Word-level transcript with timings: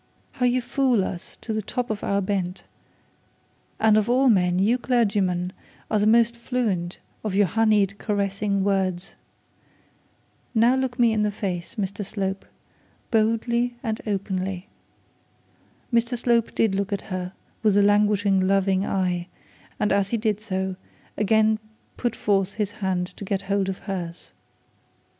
'How 0.31 0.47
you 0.47 0.63
fool 0.63 1.05
us 1.05 1.37
to 1.41 1.53
the 1.53 1.61
top 1.61 1.91
of 1.91 2.03
our 2.03 2.21
bent; 2.21 2.63
and 3.79 3.97
of 3.99 4.09
all 4.09 4.29
men 4.29 4.57
you 4.57 4.79
clergymen 4.79 5.53
are 5.91 5.99
the 5.99 6.07
most 6.07 6.35
fluent 6.35 6.97
of 7.23 7.35
your 7.35 7.45
honeyed 7.45 7.99
caressing 7.99 8.63
words. 8.63 9.13
Now 10.55 10.73
look 10.73 10.97
me 10.97 11.13
in 11.13 11.21
the 11.21 11.29
face, 11.29 11.75
Mr 11.75 12.03
Slope, 12.03 12.47
boldly 13.11 13.75
and 13.83 14.01
openly.' 14.07 14.67
Mr 15.93 16.17
Slope 16.17 16.55
did 16.55 16.73
look 16.73 16.91
at 16.91 17.01
her 17.13 17.33
with 17.61 17.77
a 17.77 17.83
languishing 17.83 18.47
loving 18.47 18.83
eye, 18.83 19.27
and 19.79 19.91
as 19.91 20.09
he 20.09 20.17
did 20.17 20.39
so, 20.41 20.77
he 21.15 21.21
again 21.21 21.59
put 21.95 22.15
forth 22.15 22.55
his 22.55 22.71
hand 22.71 23.05
to 23.17 23.23
get 23.23 23.43
hold 23.43 23.69
of 23.69 23.77
hers. 23.77 24.31